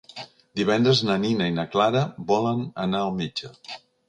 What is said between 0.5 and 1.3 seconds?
Divendres na